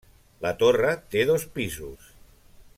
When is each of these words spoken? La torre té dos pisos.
La 0.45 0.51
torre 0.63 0.95
té 1.15 1.27
dos 1.33 1.47
pisos. 1.59 2.11